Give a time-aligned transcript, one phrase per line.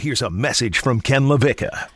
[0.00, 1.90] Here's a message from Ken LaVicka.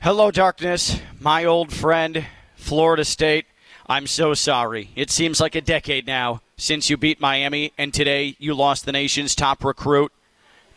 [0.00, 2.24] Hello, darkness, my old friend,
[2.56, 3.44] Florida State.
[3.86, 4.88] I'm so sorry.
[4.96, 8.92] It seems like a decade now since you beat Miami, and today you lost the
[8.92, 10.10] nation's top recruit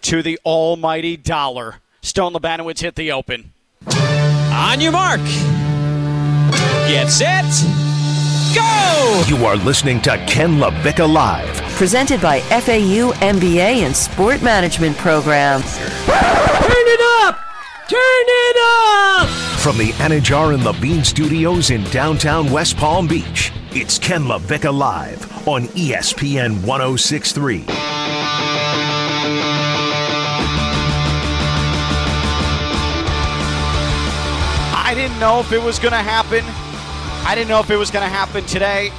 [0.01, 1.75] to the almighty dollar.
[2.01, 3.53] Stone Labanowitz hit the open.
[3.87, 5.21] On your mark.
[6.89, 7.45] Get set.
[8.53, 9.23] Go!
[9.29, 11.62] You are listening to Ken LaVicka Live.
[11.75, 15.59] Presented by FAU MBA and Sport Management Program.
[15.61, 15.73] Turn
[16.07, 17.39] it up!
[17.89, 19.27] Turn it up!
[19.59, 25.47] From the Anidjar and Levine Studios in downtown West Palm Beach, it's Ken LaVicka Live
[25.47, 27.65] on ESPN 1063.
[34.75, 36.43] I didn't know if it was going to happen.
[37.27, 38.91] I didn't know if it was going to happen today.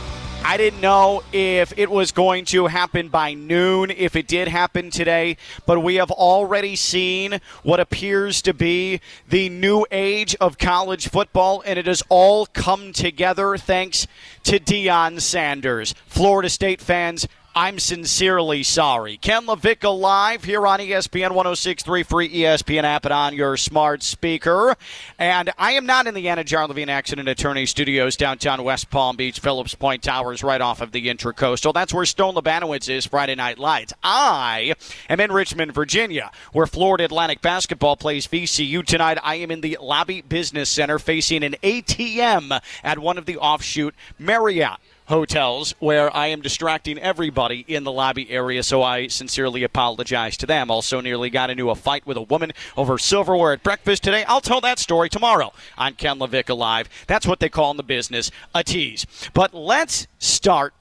[0.47, 4.91] I didn't know if it was going to happen by noon, if it did happen
[4.91, 11.09] today, but we have already seen what appears to be the new age of college
[11.09, 14.07] football, and it has all come together thanks
[14.43, 15.95] to Deion Sanders.
[16.07, 19.17] Florida State fans, I'm sincerely sorry.
[19.17, 24.75] Ken LaVicka live here on ESPN 1063 free ESPN app and on your smart speaker.
[25.21, 29.39] And I am not in the Anidjar Levine Accident Attorney Studios downtown West Palm Beach,
[29.39, 31.73] Phillips Point Towers, right off of the Intracoastal.
[31.73, 33.93] That's where Stone Labanowitz is Friday Night Lights.
[34.03, 34.75] I
[35.09, 39.19] am in Richmond, Virginia, where Florida Atlantic basketball plays VCU tonight.
[39.23, 43.95] I am in the Lobby Business Center facing an ATM at one of the offshoot
[44.19, 50.37] Marriott hotels where I am distracting everybody in the lobby area, so I sincerely apologize
[50.39, 50.71] to them.
[50.71, 54.25] Also, nearly got into a fight with a woman over silverware at breakfast today.
[54.25, 56.89] I'll tell that story tomorrow on Ken LaVicka Live.
[57.07, 59.07] That's what they call in the business a tease.
[59.33, 60.75] But let's start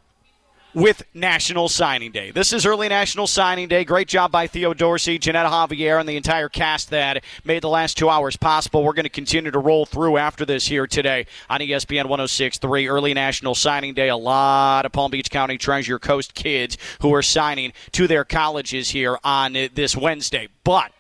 [0.74, 2.32] with National Signing Day.
[2.32, 3.84] This is early National Signing Day.
[3.84, 7.98] Great job by Theo Dorsey, Jeanette Javier, and the entire cast that made the last
[7.98, 8.84] two hours possible.
[8.84, 12.88] We're going to continue to roll through after this here today on ESPN 1063.
[12.88, 14.10] Early National Signing Day.
[14.10, 18.90] A lot of Palm Beach County Treasure Coast kids who are signing to their colleges
[18.90, 20.48] here on this Wednesday.
[20.64, 20.92] But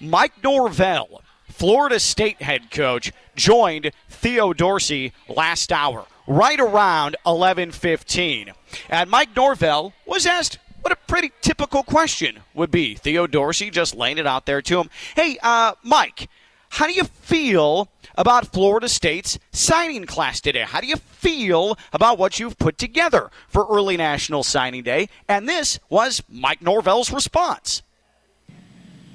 [0.00, 8.52] Mike Norvell, Florida State head coach, joined Theo Dorsey last hour, right around 11:15.
[8.88, 12.94] And Mike Norvell was asked what a pretty typical question would be.
[12.94, 14.90] Theo Dorsey just laying it out there to him.
[15.14, 16.28] Hey, uh, Mike,
[16.70, 20.62] how do you feel about Florida State's signing class today?
[20.62, 25.08] How do you feel about what you've put together for early National Signing Day?
[25.28, 27.82] And this was Mike Norvell's response.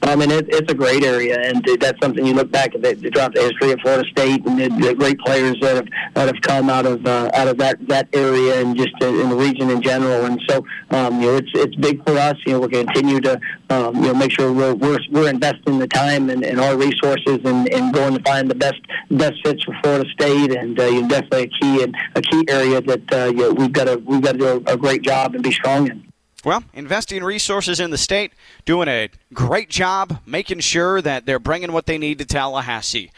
[0.06, 2.94] I mean, it, it's a great area, and that's something you look back at the,
[2.96, 6.42] throughout the history of Florida State and the, the great players that have that have
[6.42, 9.70] come out of uh, out of that that area and just in, in the region
[9.70, 10.26] in general.
[10.26, 12.36] And so, um, you know, it's it's big for us.
[12.46, 13.40] You know, to continue to
[13.70, 17.40] um, you know make sure we're we're, we're investing the time and, and our resources
[17.44, 20.56] and, and going to find the best best fits for Florida State.
[20.56, 23.74] And uh, you definitely a key and a key area that uh, you know, we've
[23.74, 26.06] got to we've got to do a, a great job and be strong in.
[26.46, 28.32] Well, investing resources in the state,
[28.66, 33.12] doing a great job making sure that they're bringing what they need to Tallahassee.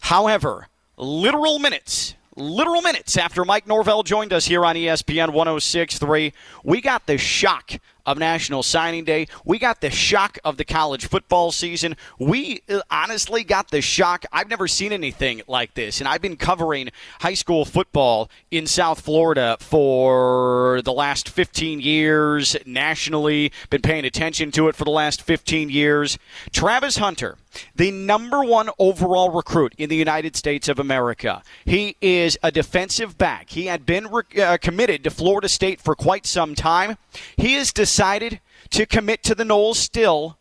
[0.00, 0.66] However,
[0.96, 6.32] literal minutes, literal minutes after Mike Norvell joined us here on ESPN 1063,
[6.64, 7.74] we got the shock
[8.06, 9.26] of National Signing Day.
[9.44, 11.96] We got the shock of the college football season.
[12.18, 14.24] We uh, honestly got the shock.
[14.32, 16.90] I've never seen anything like this, and I've been covering
[17.20, 24.52] high school football in South Florida for the last 15 years nationally, been paying attention
[24.52, 26.18] to it for the last 15 years.
[26.52, 27.36] Travis Hunter,
[27.74, 31.42] the number one overall recruit in the United States of America.
[31.64, 33.50] He is a defensive back.
[33.50, 36.98] He had been re- uh, committed to Florida State for quite some time.
[37.36, 40.38] He has decided to commit to the Noles still,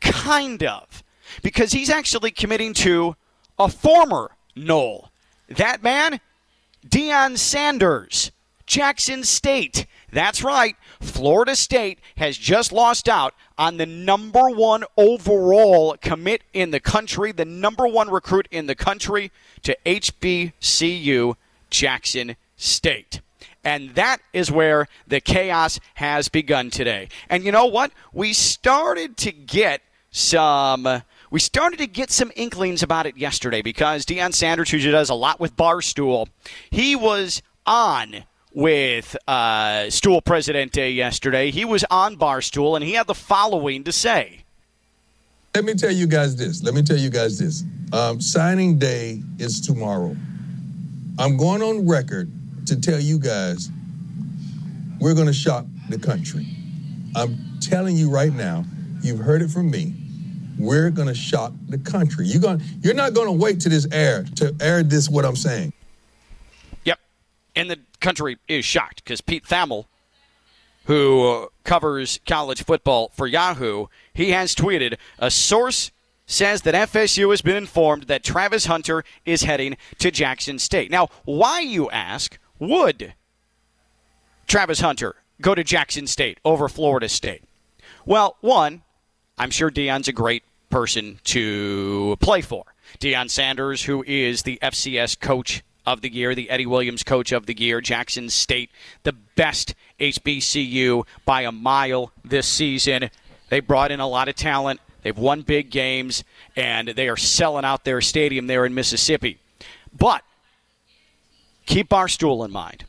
[0.00, 1.02] kind of,
[1.42, 3.16] because he's actually committing to
[3.58, 5.10] a former Nole.
[5.48, 6.20] That man,
[6.86, 8.30] Deion Sanders,
[8.66, 9.86] Jackson State.
[10.12, 10.76] That's right.
[11.00, 17.32] Florida State has just lost out on the number one overall commit in the country,
[17.32, 19.30] the number one recruit in the country
[19.62, 21.34] to HBCU
[21.70, 23.20] Jackson State.
[23.64, 27.08] And that is where the chaos has begun today.
[27.28, 27.92] And you know what?
[28.12, 31.02] We started to get some.
[31.30, 35.14] We started to get some inklings about it yesterday because Deion Sanders, who does a
[35.14, 36.28] lot with Barstool,
[36.70, 38.24] he was on
[38.54, 41.50] with uh, Stool Presidente yesterday.
[41.50, 44.44] He was on Barstool, and he had the following to say.
[45.54, 46.62] Let me tell you guys this.
[46.62, 47.64] Let me tell you guys this.
[47.92, 50.16] Um, signing day is tomorrow.
[51.18, 52.30] I'm going on record
[52.68, 53.70] to tell you guys
[55.00, 56.46] we're going to shock the country.
[57.14, 58.64] I'm telling you right now,
[59.02, 59.94] you've heard it from me.
[60.58, 62.26] we're going to shock the country.
[62.26, 65.36] You're going you're not going to wait to this air to air this what I'm
[65.36, 65.72] saying.
[66.84, 66.98] Yep.
[67.54, 69.86] And the country is shocked because Pete Thamel,
[70.86, 75.92] who uh, covers college football for Yahoo, he has tweeted a source
[76.26, 80.90] says that FSU has been informed that Travis Hunter is heading to Jackson State.
[80.90, 83.14] Now, why, you ask, would
[84.46, 87.42] Travis Hunter go to Jackson State over Florida State?
[88.04, 88.82] Well, one,
[89.36, 92.64] I'm sure Deion's a great person to play for.
[93.00, 97.46] Deion Sanders, who is the FCS coach of the year, the Eddie Williams coach of
[97.46, 98.70] the year, Jackson State,
[99.04, 103.10] the best HBCU by a mile this season.
[103.48, 104.80] They brought in a lot of talent.
[105.02, 106.24] They've won big games,
[106.56, 109.38] and they are selling out their stadium there in Mississippi.
[109.96, 110.22] But
[111.68, 112.84] keep Barstool in mind.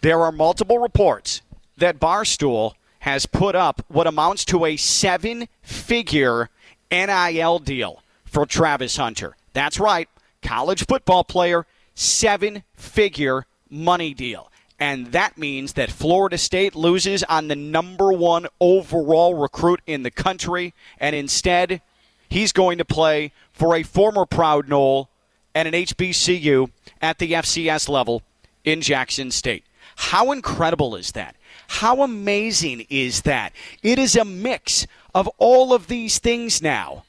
[0.00, 1.42] There are multiple reports
[1.76, 6.48] that Barstool has put up what amounts to a seven figure
[6.90, 9.36] NIL deal for Travis Hunter.
[9.52, 10.08] That's right,
[10.40, 14.50] college football player, seven figure money deal.
[14.78, 20.10] And that means that Florida State loses on the number one overall recruit in the
[20.10, 21.80] country, and instead,
[22.28, 25.08] he's going to play for a former Proud Nole
[25.56, 26.70] and an HBCU
[27.00, 28.22] at the FCS level
[28.62, 29.64] in Jackson State.
[29.96, 31.34] How incredible is that?
[31.68, 33.54] How amazing is that?
[33.82, 37.04] It is a mix of all of these things now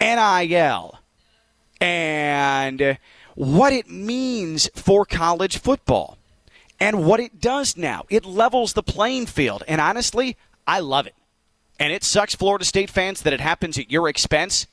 [0.00, 1.00] NIL
[1.80, 2.96] and
[3.34, 6.16] what it means for college football
[6.78, 8.04] and what it does now.
[8.08, 9.64] It levels the playing field.
[9.66, 11.16] And honestly, I love it.
[11.80, 14.68] And it sucks, Florida State fans, that it happens at your expense,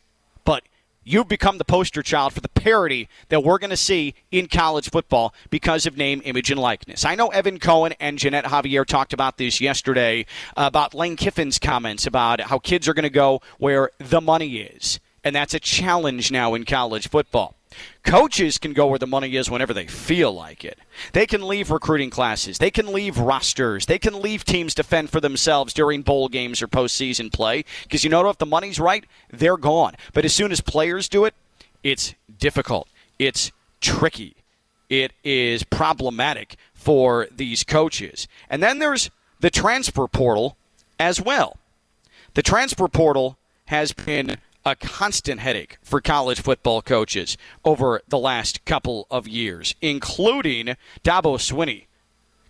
[0.46, 0.62] but
[1.08, 4.90] you've become the poster child for the parity that we're going to see in college
[4.90, 7.06] football because of name, image, and likeness.
[7.06, 10.26] I know Evan Cohen and Jeanette Javier talked about this yesterday
[10.58, 15.00] about Lane Kiffin's comments about how kids are going to go where the money is.
[15.24, 17.57] And that's a challenge now in college football.
[18.04, 20.80] Coaches can go where the money is whenever they feel like it.
[21.14, 22.58] They can leave recruiting classes.
[22.58, 23.86] They can leave rosters.
[23.86, 27.66] They can leave teams to fend for themselves during bowl games or postseason play.
[27.84, 29.96] Because you know if the money's right, they're gone.
[30.14, 31.34] But as soon as players do it,
[31.84, 32.88] it's difficult.
[33.20, 33.52] It's
[33.82, 34.36] tricky.
[34.90, 38.28] It is problematic for these coaches.
[38.50, 39.10] And then there's
[39.40, 40.56] the transfer portal
[41.00, 41.58] as well.
[42.34, 44.38] The transfer portal has been
[44.68, 51.38] a constant headache for college football coaches over the last couple of years, including Dabo
[51.38, 51.87] Swinney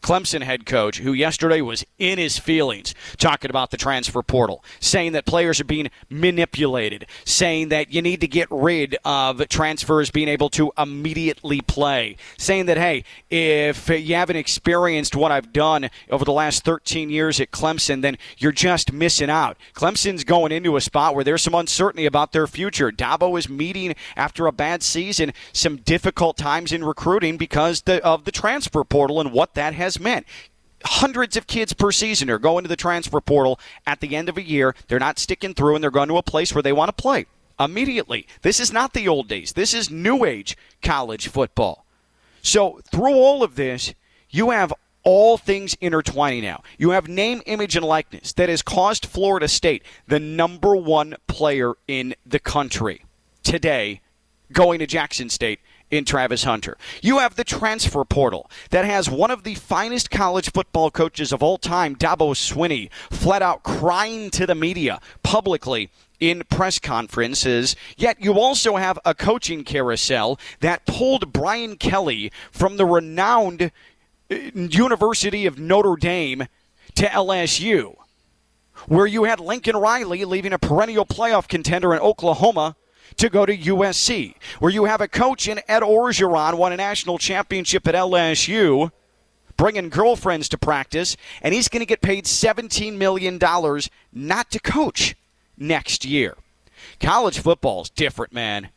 [0.07, 5.11] Clemson head coach, who yesterday was in his feelings talking about the transfer portal, saying
[5.11, 10.29] that players are being manipulated, saying that you need to get rid of transfers being
[10.29, 16.23] able to immediately play, saying that, hey, if you haven't experienced what I've done over
[16.23, 19.57] the last 13 years at Clemson, then you're just missing out.
[19.73, 22.93] Clemson's going into a spot where there's some uncertainty about their future.
[22.93, 28.31] Dabo is meeting after a bad season some difficult times in recruiting because of the
[28.31, 30.25] transfer portal and what that has meant
[30.83, 34.37] hundreds of kids per season are going to the transfer portal at the end of
[34.37, 34.75] a year.
[34.87, 37.25] They're not sticking through and they're going to a place where they want to play
[37.59, 38.27] immediately.
[38.41, 39.53] This is not the old days.
[39.53, 41.85] This is new age college football.
[42.41, 43.93] So, through all of this,
[44.29, 44.73] you have
[45.03, 46.63] all things intertwining now.
[46.77, 51.73] You have name, image, and likeness that has caused Florida State the number one player
[51.87, 53.03] in the country
[53.43, 54.01] today
[54.51, 56.77] going to Jackson State in Travis Hunter.
[57.01, 61.41] You have the transfer portal that has one of the finest college football coaches of
[61.41, 65.89] all time, Dabo Swinney, flat out crying to the media publicly
[66.19, 67.75] in press conferences.
[67.95, 73.71] Yet you also have a coaching carousel that pulled Brian Kelly from the renowned
[74.29, 76.47] uh, University of Notre Dame
[76.95, 77.95] to LSU,
[78.87, 82.75] where you had Lincoln Riley leaving a perennial playoff contender in Oklahoma
[83.15, 87.17] to go to USC, where you have a coach in Ed Orgeron won a national
[87.17, 88.91] championship at LSU,
[89.55, 93.39] bringing girlfriends to practice, and he's going to get paid $17 million
[94.13, 95.15] not to coach
[95.57, 96.35] next year.
[96.99, 98.69] College football is different, man.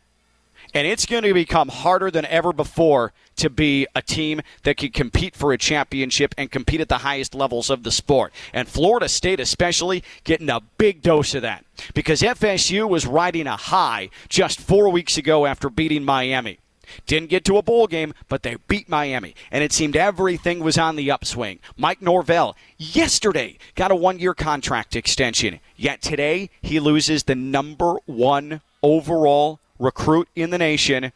[0.72, 4.90] And it's going to become harder than ever before to be a team that can
[4.90, 8.32] compete for a championship and compete at the highest levels of the sport.
[8.52, 13.56] And Florida State, especially, getting a big dose of that because FSU was riding a
[13.56, 16.58] high just four weeks ago after beating Miami.
[17.06, 20.76] Didn't get to a bowl game, but they beat Miami, and it seemed everything was
[20.76, 21.60] on the upswing.
[21.76, 27.94] Mike Norvell, yesterday, got a one year contract extension, yet today he loses the number
[28.06, 31.12] one overall recruit in the nation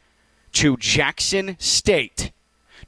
[0.54, 2.32] to Jackson State.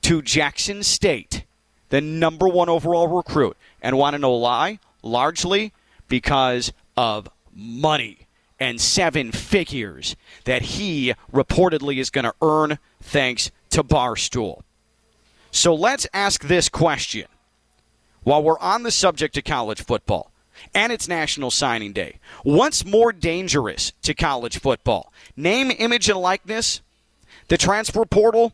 [0.02, 1.44] To Jackson State,
[1.88, 3.56] the number one overall recruit.
[3.82, 4.78] And want to know why?
[5.02, 5.72] Largely
[6.08, 8.26] because of money
[8.60, 14.62] and seven figures that he reportedly is going to earn thanks to Barstool.
[15.50, 17.26] So let's ask this question
[18.22, 20.30] while we're on the subject of college football
[20.74, 22.18] and it's National Signing Day.
[22.42, 25.12] What's more dangerous to college football?
[25.36, 26.80] Name, image, and likeness,
[27.48, 28.52] the transfer portal,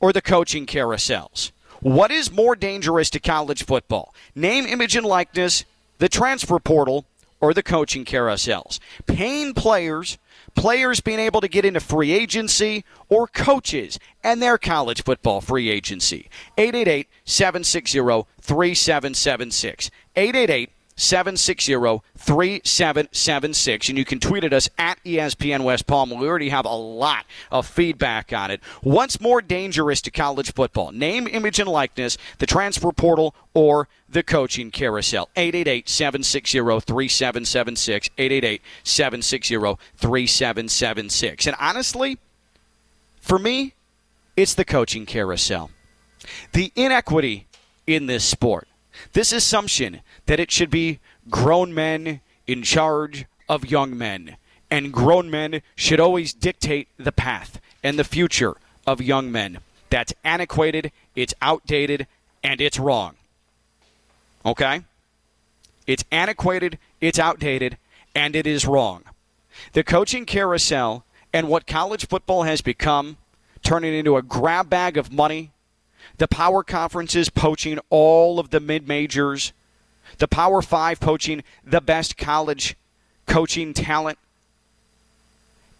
[0.00, 1.52] or the coaching carousels?
[1.80, 4.14] What is more dangerous to college football?
[4.34, 5.64] Name, image, and likeness,
[5.98, 7.04] the transfer portal,
[7.40, 8.78] or the coaching carousels?
[9.06, 10.18] Paying players,
[10.54, 15.68] players being able to get into free agency, or coaches and their college football free
[15.68, 16.28] agency.
[16.56, 17.98] 888 760
[18.40, 19.90] 3776.
[20.16, 23.88] 888 760 3776.
[23.88, 26.10] And you can tweet at us at ESPN West Palm.
[26.10, 28.60] We already have a lot of feedback on it.
[28.82, 30.92] What's more dangerous to college football?
[30.92, 35.28] Name, image, and likeness, the transfer portal, or the coaching carousel.
[35.36, 38.10] 888 760 3776.
[38.16, 39.56] 888 760
[39.96, 41.46] 3776.
[41.46, 42.18] And honestly,
[43.20, 43.74] for me,
[44.36, 45.70] it's the coaching carousel.
[46.52, 47.46] The inequity
[47.86, 48.68] in this sport,
[49.12, 51.00] this assumption that it should be
[51.30, 54.36] grown men in charge of young men,
[54.70, 59.58] and grown men should always dictate the path and the future of young men.
[59.90, 62.06] That's antiquated, it's outdated,
[62.42, 63.14] and it's wrong.
[64.44, 64.82] Okay?
[65.86, 67.78] It's antiquated, it's outdated,
[68.14, 69.04] and it is wrong.
[69.72, 73.16] The coaching carousel and what college football has become,
[73.62, 75.50] turning into a grab bag of money,
[76.18, 79.52] the power conferences poaching all of the mid majors
[80.18, 82.76] the Power Five poaching the best college
[83.26, 84.18] coaching talent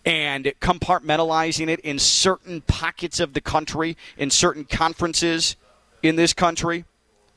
[0.05, 5.57] and compartmentalizing it in certain pockets of the country, in certain conferences
[6.03, 6.85] in this country,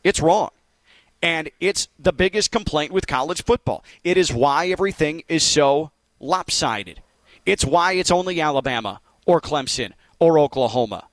[0.04, 0.50] it's wrong.
[1.22, 3.84] And it's the biggest complaint with college football.
[4.04, 7.02] It is why everything is so lopsided.
[7.46, 11.08] It's why it's only Alabama or Clemson or Oklahoma,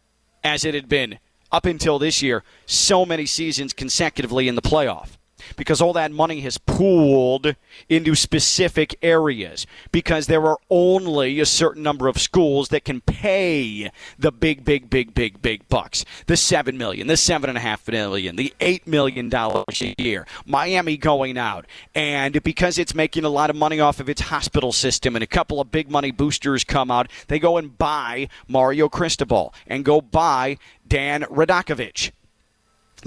[0.45, 1.19] as it had been
[1.53, 5.17] up until this year, so many seasons consecutively in the playoff
[5.57, 7.55] because all that money has pooled
[7.89, 13.91] into specific areas because there are only a certain number of schools that can pay
[14.19, 16.05] the big, big, big, big, big bucks.
[16.27, 20.27] The seven million, the seven and a half million, the eight million dollars a year.
[20.45, 21.67] Miami going out.
[21.95, 25.27] And because it's making a lot of money off of its hospital system and a
[25.27, 30.01] couple of big money boosters come out, they go and buy Mario Cristobal and go
[30.01, 32.11] buy Dan Radakovich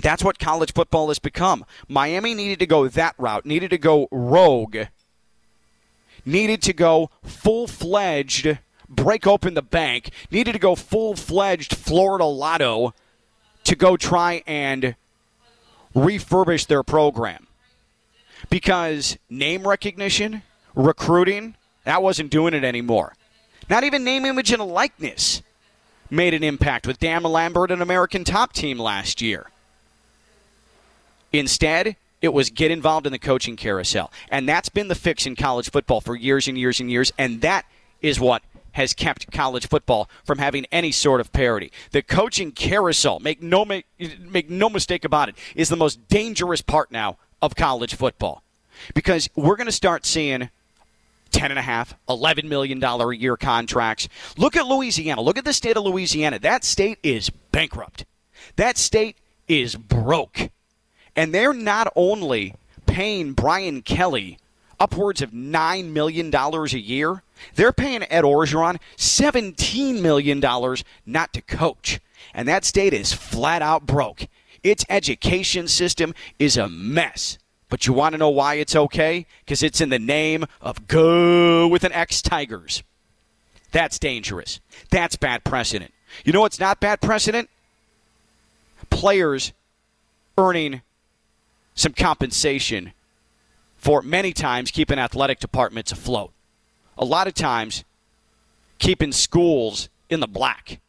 [0.02, 1.66] that's what college football has become.
[1.88, 4.78] Miami needed to go that route, needed to go rogue,
[6.26, 12.26] needed to go full fledged, break open the bank, needed to go full fledged Florida
[12.26, 12.94] Lotto
[13.64, 14.96] to go try and
[15.96, 17.48] refurbish their program.
[18.50, 20.44] Because name recognition,
[20.76, 23.14] recruiting, that wasn't doing it anymore.
[23.70, 25.42] Not even name, image, and likeness
[26.10, 29.48] made an impact with Dan Lambert, an American top team last year.
[31.32, 34.12] Instead, it was get involved in the coaching carousel.
[34.30, 37.14] And that's been the fix in college football for years and years and years.
[37.18, 37.66] And that
[38.02, 38.44] is what
[38.74, 41.72] has kept college football from having any sort of parity.
[41.92, 43.86] The coaching carousel, make no make,
[44.20, 48.44] make no mistake about it, is the most dangerous part now of college football.
[48.94, 50.50] Because we're going to start seeing
[51.32, 54.08] 10 and a half, 11 million dollar a year contracts.
[54.38, 55.22] Look at Louisiana.
[55.22, 56.40] Look at the state of Louisiana.
[56.40, 58.06] That state is bankrupt.
[58.56, 59.18] That state
[59.48, 60.50] is broke.
[61.20, 64.38] And they're not only paying Brian Kelly
[64.80, 67.24] upwards of $9 million a year,
[67.56, 70.40] they're paying Ed Orgeron $17 million
[71.06, 72.00] not to coach.
[72.34, 74.28] And that state is flat out broke.
[74.64, 77.38] Its education system is a mess.
[77.68, 79.26] But you want to know why it's okay?
[79.44, 82.82] Because it's in the name of Go with an X Tigers.
[83.74, 84.62] That's dangerous.
[84.90, 85.94] That's bad precedent.
[86.24, 87.50] You know what's not bad precedent?
[88.90, 89.52] Players
[90.38, 90.82] earning
[91.80, 92.92] some compensation
[93.78, 96.32] for many times keeping athletic departments afloat.
[96.98, 97.86] A lot of times
[98.78, 100.80] keeping schools in the black.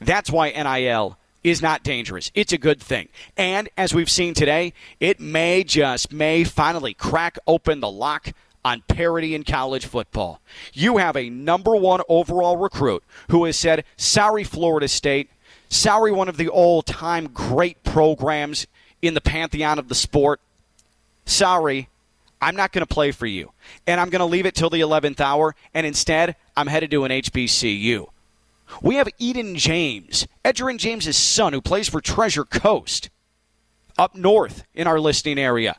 [0.00, 2.30] That's why NIL is not dangerous.
[2.34, 3.08] It's a good thing.
[3.36, 8.32] And as we've seen today, it may just may finally crack open the lock
[8.64, 10.40] on parity in college football.
[10.74, 15.30] You have a number 1 overall recruit who has said, "Sorry Florida State,
[15.68, 18.66] sorry one of the all-time great programs
[19.02, 20.40] in the pantheon of the sport,
[21.24, 21.88] sorry,
[22.40, 23.52] I'm not going to play for you.
[23.86, 27.04] And I'm going to leave it till the 11th hour, and instead, I'm headed to
[27.04, 28.08] an HBCU.
[28.82, 33.10] We have Eden James, Edgerrin James' son, who plays for Treasure Coast
[33.98, 35.76] up north in our listening area,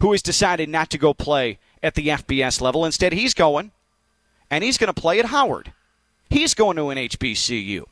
[0.00, 2.84] who has decided not to go play at the FBS level.
[2.84, 3.72] Instead, he's going
[4.50, 5.72] and he's going to play at Howard.
[6.28, 7.84] He's going to an HBCU.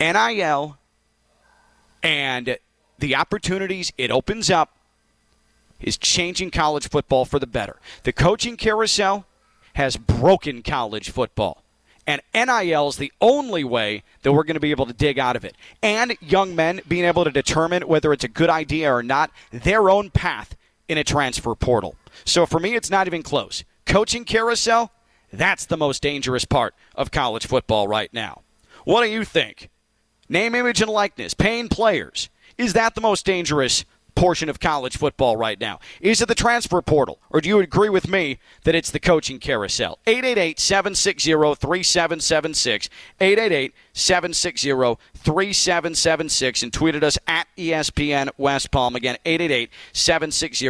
[0.00, 0.78] NIL
[2.02, 2.58] and
[2.98, 4.76] the opportunities it opens up
[5.80, 7.76] is changing college football for the better.
[8.02, 9.26] The coaching carousel
[9.74, 11.62] has broken college football.
[12.06, 15.36] And NIL is the only way that we're going to be able to dig out
[15.36, 15.54] of it.
[15.82, 19.90] And young men being able to determine whether it's a good idea or not, their
[19.90, 20.56] own path
[20.88, 21.96] in a transfer portal.
[22.24, 23.62] So for me, it's not even close.
[23.84, 24.90] Coaching carousel,
[25.30, 28.40] that's the most dangerous part of college football right now.
[28.84, 29.68] What do you think?
[30.30, 32.30] Name, image, and likeness, paying players.
[32.58, 33.84] Is that the most dangerous
[34.16, 35.78] portion of college football right now?
[36.00, 37.20] Is it the transfer portal?
[37.30, 40.00] Or do you agree with me that it's the coaching carousel?
[40.08, 42.88] 888 760 3776.
[43.20, 44.70] 888 760
[45.14, 46.62] 3776.
[46.64, 48.96] And tweeted us at ESPN West Palm.
[48.96, 50.66] Again, 888 760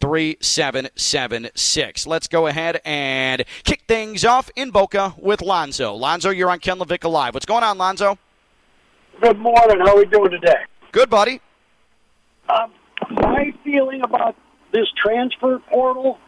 [0.00, 2.06] 3776.
[2.08, 5.94] Let's go ahead and kick things off in Boca with Lonzo.
[5.94, 7.34] Lonzo, you're on Ken LaVicka Live.
[7.34, 8.18] What's going on, Lonzo?
[9.20, 9.78] Good morning.
[9.80, 10.64] How are we doing today?
[10.92, 11.40] Good, buddy.
[12.48, 12.72] Um,
[13.10, 14.36] my feeling about
[14.72, 16.18] this transfer portal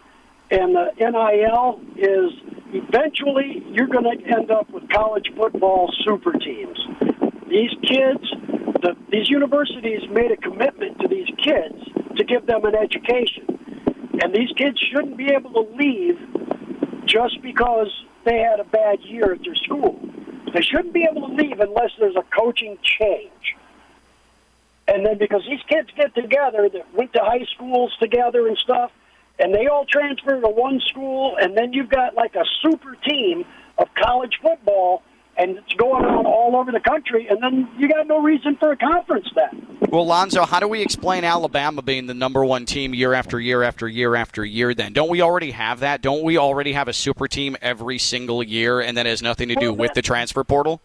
[0.50, 2.33] and the NIL is
[2.75, 6.79] eventually you're going to end up with college football super teams.
[7.49, 8.31] These kids,
[8.83, 11.76] the, these universities made a commitment to these kids
[12.17, 13.47] to give them an education.
[14.23, 16.19] And these kids shouldn't be able to leave
[17.07, 17.88] just because
[18.25, 19.99] they had a bad year at their school.
[20.52, 23.31] They shouldn't be able to leave unless there's a coaching change.
[24.90, 28.90] And then because these kids get together that went to high schools together and stuff,
[29.38, 33.44] and they all transfer to one school, and then you've got like a super team
[33.78, 35.02] of college football,
[35.37, 38.73] and it's going on all over the country, and then you got no reason for
[38.73, 39.78] a conference then.
[39.88, 43.62] Well, Lonzo, how do we explain Alabama being the number one team year after year
[43.62, 44.92] after year after year then?
[44.92, 46.02] Don't we already have that?
[46.02, 49.54] Don't we already have a super team every single year, and that has nothing to
[49.54, 50.80] do Well, with the transfer portal?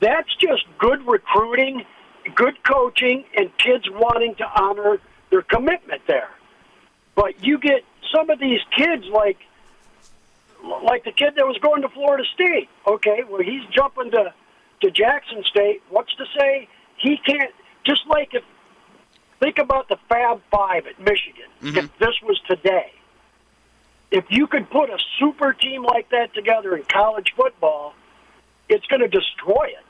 [0.00, 1.84] That's just good recruiting,
[2.34, 4.98] good coaching, and kids wanting to honor
[5.30, 6.30] their commitment there.
[7.14, 7.84] But you get
[8.14, 9.38] some of these kids like
[10.82, 12.68] like the kid that was going to Florida State.
[12.86, 14.32] Okay, well he's jumping to
[14.82, 15.82] to Jackson State.
[15.90, 17.52] What's to say he can't?
[17.84, 18.42] Just like if
[19.40, 21.48] think about the Fab Five at Michigan.
[21.62, 21.86] If mm-hmm.
[21.98, 22.92] this was today,
[24.10, 27.94] if you could put a super team like that together in college football,
[28.68, 29.85] it's going to destroy it.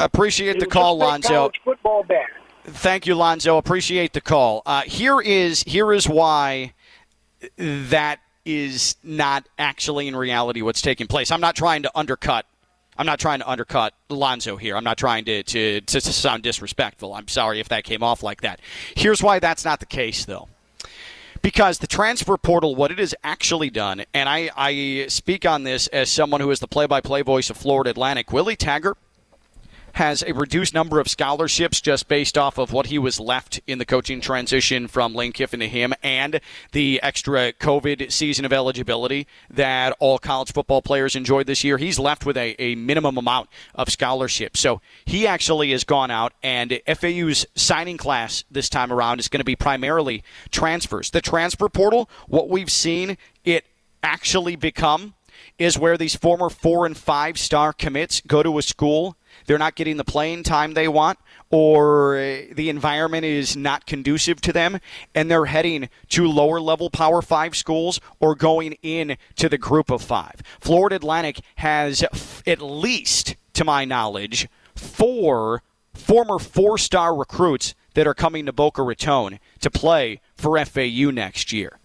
[0.00, 1.50] Appreciate the call, Lonzo.
[1.64, 2.26] Football bad.
[2.64, 3.56] Thank you, Lonzo.
[3.56, 4.62] Appreciate the call.
[4.64, 6.72] Uh, here is here is why
[7.58, 11.30] that is not actually in reality what's taking place.
[11.30, 12.46] I'm not trying to undercut.
[12.96, 14.76] I'm not trying to undercut Lonzo here.
[14.76, 17.14] I'm not trying to, to, to, to sound disrespectful.
[17.14, 18.60] I'm sorry if that came off like that.
[18.94, 20.48] Here's why that's not the case, though.
[21.40, 25.86] Because the transfer portal, what it has actually done, and I, I speak on this
[25.86, 28.98] as someone who is the play by play voice of Florida Atlantic, Willie Taggart
[30.00, 33.76] has a reduced number of scholarships just based off of what he was left in
[33.76, 36.40] the coaching transition from Lane Kiffin to him and
[36.72, 41.76] the extra COVID season of eligibility that all college football players enjoyed this year.
[41.76, 44.58] He's left with a, a minimum amount of scholarships.
[44.58, 49.40] So he actually has gone out, and FAU's signing class this time around is going
[49.40, 51.10] to be primarily transfers.
[51.10, 53.66] The transfer portal, what we've seen it
[54.02, 55.12] actually become
[55.58, 59.74] is where these former four and five star commits go to a school they're not
[59.74, 61.18] getting the playing time they want
[61.50, 64.78] or uh, the environment is not conducive to them
[65.14, 69.90] and they're heading to lower level power 5 schools or going in to the group
[69.90, 75.62] of 5 Florida Atlantic has f- at least to my knowledge four
[75.94, 81.78] former four-star recruits that are coming to Boca Raton to play for FAU next year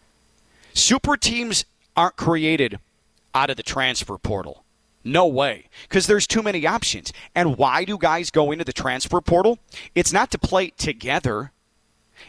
[0.75, 1.65] super teams
[1.95, 2.79] aren't created
[3.33, 4.64] out of the transfer portal.
[5.05, 5.69] No way.
[5.83, 7.13] Because there's too many options.
[7.35, 9.59] And why do guys go into the transfer portal?
[9.93, 11.51] It's not to play together.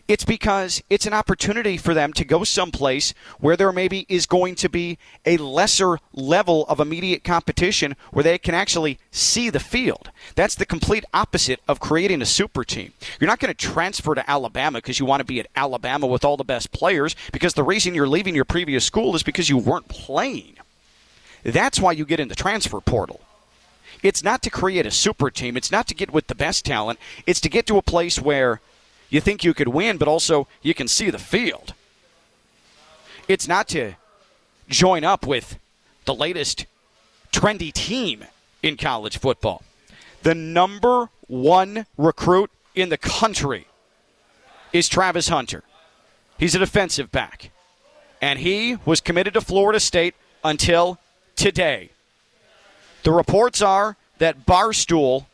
[0.09, 4.57] It's because it's an opportunity for them to go someplace where there maybe is going
[4.57, 10.11] to be a lesser level of immediate competition where they can actually see the field.
[10.35, 12.93] That's the complete opposite of creating a super team.
[13.21, 16.25] You're not going to transfer to Alabama because you want to be at Alabama with
[16.25, 19.57] all the best players because the reason you're leaving your previous school is because you
[19.57, 20.57] weren't playing.
[21.47, 23.21] That's why you get in the transfer portal.
[24.03, 25.57] It's not to create a super team.
[25.57, 26.99] It's not to get with the best talent.
[27.25, 28.61] It's to get to a place where
[29.11, 31.73] you think you could win, but also you can see the field.
[33.29, 33.95] It's not to
[34.69, 35.59] join up with
[36.05, 36.67] the latest
[37.33, 38.25] trendy team
[38.63, 39.63] in college football.
[40.25, 43.69] The number one recruit in the country
[44.73, 45.63] is Travis Hunter.
[46.39, 47.51] He's a defensive back.
[48.21, 50.99] and he was committed to Florida State until
[51.37, 51.91] today.
[53.03, 55.27] The reports are that Barstool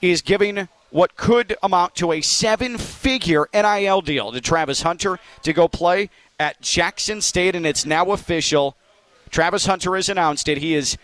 [0.00, 5.52] is giving what could amount to a seven figure NIL deal to Travis Hunter to
[5.52, 6.10] go play
[6.40, 8.76] at Jackson State, and it's now official.
[9.30, 10.58] Travis Hunter has announced it.
[10.58, 10.96] He is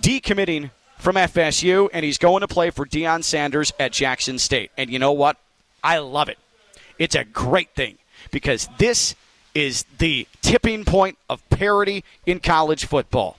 [0.00, 4.70] decommitting from FSU, and he's going to play for Deion Sanders at Jackson State.
[4.76, 5.36] And you know what?
[5.84, 6.38] I love it.
[6.98, 7.98] It's a great thing
[8.30, 9.14] because this
[9.54, 13.36] is the tipping point of parity in college football.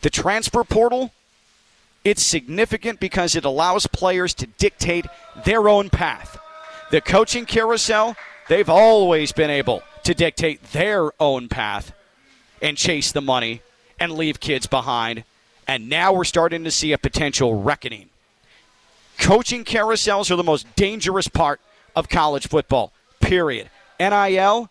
[0.00, 1.12] The transfer portal,
[2.04, 5.04] it's significant because it allows players to dictate
[5.44, 6.38] their own path.
[6.90, 8.16] The coaching carousel,
[8.48, 11.92] they've always been able to dictate their own path
[12.62, 13.60] and chase the money
[14.00, 15.24] and leave kids behind.
[15.68, 18.08] And now we're starting to see a potential reckoning.
[19.18, 21.60] Coaching carousels are the most dangerous part
[21.94, 23.68] of college football, period.
[24.00, 24.70] NIL,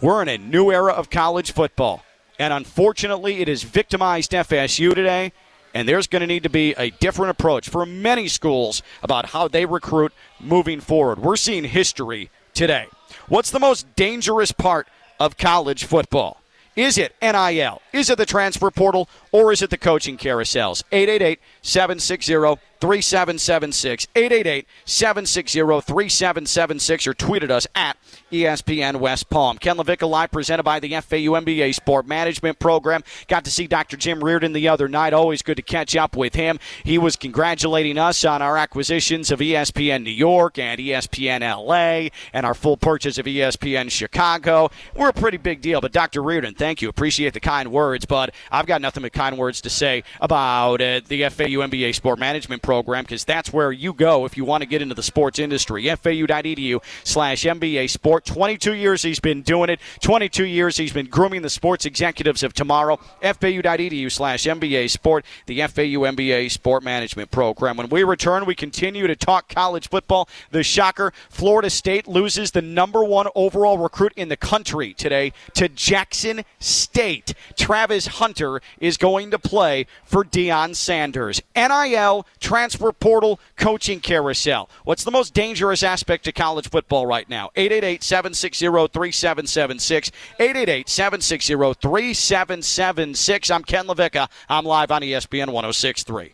[0.00, 2.02] we're in a new era of college football.
[2.38, 5.32] And unfortunately, it has victimized FSU today.
[5.74, 9.48] And there's going to need to be a different approach for many schools about how
[9.48, 11.18] they recruit moving forward.
[11.18, 12.86] We're seeing history today.
[13.28, 14.88] What's the most dangerous part
[15.20, 16.40] of college football?
[16.74, 17.82] Is it NIL?
[17.92, 19.08] Is it the transfer portal?
[19.32, 20.84] Or is it the coaching carousels?
[20.92, 22.34] 888 760
[22.80, 24.06] 3776.
[24.14, 27.96] 888 760 3776 or tweeted us at
[28.30, 29.58] ESPN West Palm.
[29.58, 33.02] Ken LaVicka Live presented by the FAU MBA Sport Management Program.
[33.26, 33.96] Got to see Dr.
[33.96, 35.12] Jim Riordan the other night.
[35.12, 36.58] Always good to catch up with him.
[36.84, 42.46] He was congratulating us on our acquisitions of ESPN New York and ESPN LA and
[42.46, 44.70] our full purchase of ESPN Chicago.
[44.94, 46.22] We're a pretty big deal, but Dr.
[46.22, 46.88] Riordan, thank you.
[46.88, 51.00] Appreciate the kind words, but I've got nothing but kind words to say about uh,
[51.08, 54.66] the FAU MBA Sport Management Program because that's where you go if you want to
[54.66, 55.84] get into the sports industry.
[55.84, 58.26] FAU.edu slash MBA Sport.
[58.26, 59.80] 22 years he's been doing it.
[60.02, 62.96] 22 years he's been grooming the sports executives of tomorrow.
[63.22, 67.78] FAU.edu slash MBA Sport, the FAU MBA Sport Management Program.
[67.78, 70.28] When we return, we continue to talk college football.
[70.50, 75.68] The shocker, Florida State loses the number one overall recruit in the country today to
[75.68, 77.32] Jackson State.
[77.56, 81.40] Travis Hunter is going to play for Deion Sanders.
[81.56, 82.26] NIL,
[82.58, 84.68] transfer portal, coaching carousel.
[84.82, 87.50] What's the most dangerous aspect to college football right now?
[87.54, 90.10] 888 760 3776.
[90.40, 93.50] 888 760 3776.
[93.52, 94.28] I'm Ken LaVicka.
[94.48, 96.32] I'm live on ESPN 1063.